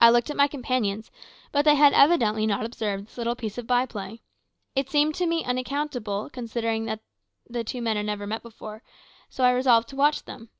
I 0.00 0.08
looked 0.10 0.30
at 0.30 0.36
my 0.36 0.46
companions, 0.46 1.10
but 1.50 1.64
they 1.64 1.74
had 1.74 1.92
evidently 1.92 2.46
not 2.46 2.64
observed 2.64 3.08
this 3.08 3.18
little 3.18 3.34
piece 3.34 3.58
of 3.58 3.66
by 3.66 3.84
play. 3.84 4.22
It 4.76 4.88
seemed 4.88 5.16
to 5.16 5.26
me 5.26 5.42
so 5.42 5.48
unaccountable, 5.50 6.30
considering 6.32 6.84
that 6.84 7.00
the 7.50 7.64
two 7.64 7.82
men 7.82 7.96
had 7.96 8.06
never 8.06 8.28
met 8.28 8.44
before, 8.44 8.84
that 9.36 9.44
I 9.44 9.50
resolved 9.50 9.88
to 9.88 9.96
watch 9.96 10.26
them. 10.26 10.50